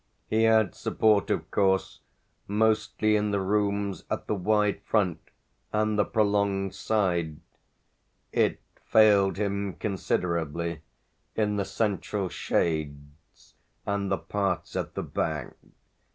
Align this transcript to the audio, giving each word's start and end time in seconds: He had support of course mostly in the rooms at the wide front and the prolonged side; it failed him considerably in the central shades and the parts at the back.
He 0.27 0.45
had 0.45 0.73
support 0.73 1.29
of 1.29 1.51
course 1.51 1.99
mostly 2.47 3.15
in 3.15 3.29
the 3.29 3.39
rooms 3.39 4.03
at 4.09 4.25
the 4.25 4.33
wide 4.33 4.81
front 4.81 5.19
and 5.71 5.95
the 5.95 6.05
prolonged 6.05 6.73
side; 6.73 7.39
it 8.31 8.59
failed 8.83 9.37
him 9.37 9.73
considerably 9.73 10.81
in 11.35 11.57
the 11.57 11.65
central 11.65 12.29
shades 12.29 13.53
and 13.85 14.11
the 14.11 14.17
parts 14.17 14.75
at 14.75 14.95
the 14.95 15.03
back. 15.03 15.53